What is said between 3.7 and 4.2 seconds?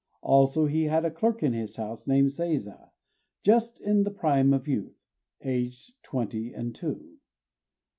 in the